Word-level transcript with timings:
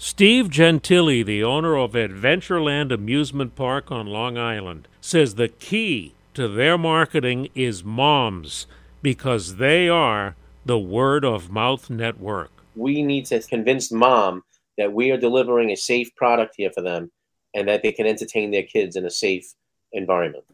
Steve 0.00 0.48
Gentili, 0.48 1.24
the 1.24 1.44
owner 1.44 1.76
of 1.76 1.92
Adventureland 1.92 2.92
Amusement 2.92 3.54
Park 3.54 3.92
on 3.92 4.06
Long 4.06 4.36
Island, 4.36 4.88
says 5.00 5.36
the 5.36 5.48
key 5.48 6.14
to 6.34 6.48
their 6.48 6.76
marketing 6.76 7.48
is 7.54 7.84
moms 7.84 8.66
because 9.02 9.56
they 9.56 9.88
are 9.88 10.34
the 10.66 10.78
word 10.78 11.24
of 11.24 11.50
mouth 11.50 11.90
network. 11.90 12.50
We 12.74 13.04
need 13.04 13.26
to 13.26 13.40
convince 13.42 13.92
mom 13.92 14.42
that 14.78 14.92
we 14.92 15.12
are 15.12 15.16
delivering 15.16 15.70
a 15.70 15.76
safe 15.76 16.12
product 16.16 16.54
here 16.56 16.70
for 16.74 16.82
them 16.82 17.12
and 17.54 17.68
that 17.68 17.82
they 17.84 17.92
can 17.92 18.06
entertain 18.06 18.50
their 18.50 18.64
kids 18.64 18.96
in 18.96 19.04
a 19.04 19.10
safe 19.10 19.46
environment. 19.92 20.44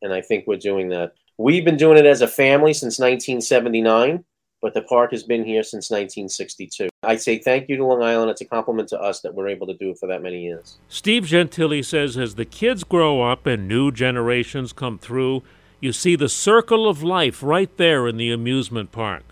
And 0.00 0.12
I 0.12 0.22
think 0.22 0.46
we're 0.46 0.56
doing 0.56 0.88
that. 0.88 1.12
We've 1.36 1.64
been 1.64 1.76
doing 1.76 1.98
it 1.98 2.06
as 2.06 2.22
a 2.22 2.28
family 2.28 2.72
since 2.72 2.98
1979 2.98 4.24
but 4.64 4.72
the 4.72 4.80
park 4.80 5.10
has 5.10 5.22
been 5.22 5.44
here 5.44 5.62
since 5.62 5.90
1962. 5.90 6.88
I 7.02 7.16
say 7.16 7.36
thank 7.36 7.68
you 7.68 7.76
to 7.76 7.84
Long 7.84 8.02
Island. 8.02 8.30
It's 8.30 8.40
a 8.40 8.46
compliment 8.46 8.88
to 8.88 8.98
us 8.98 9.20
that 9.20 9.34
we're 9.34 9.48
able 9.48 9.66
to 9.66 9.74
do 9.74 9.90
it 9.90 9.98
for 9.98 10.06
that 10.06 10.22
many 10.22 10.42
years. 10.42 10.78
Steve 10.88 11.24
Gentili 11.24 11.84
says 11.84 12.16
as 12.16 12.36
the 12.36 12.46
kids 12.46 12.82
grow 12.82 13.20
up 13.20 13.44
and 13.44 13.68
new 13.68 13.92
generations 13.92 14.72
come 14.72 14.96
through, 14.96 15.42
you 15.80 15.92
see 15.92 16.16
the 16.16 16.30
circle 16.30 16.88
of 16.88 17.02
life 17.02 17.42
right 17.42 17.76
there 17.76 18.08
in 18.08 18.16
the 18.16 18.32
amusement 18.32 18.90
park. 18.90 19.24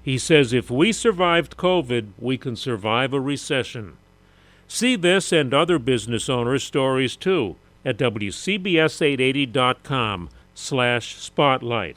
He 0.00 0.16
says 0.16 0.52
if 0.52 0.70
we 0.70 0.92
survived 0.92 1.56
COVID, 1.56 2.12
we 2.20 2.38
can 2.38 2.54
survive 2.54 3.12
a 3.12 3.18
recession. 3.18 3.96
See 4.68 4.94
this 4.94 5.32
and 5.32 5.52
other 5.52 5.80
business 5.80 6.28
owners' 6.28 6.62
stories 6.62 7.16
too 7.16 7.56
at 7.84 7.98
WCBS880.com 7.98 10.28
slash 10.54 11.16
spotlight. 11.16 11.96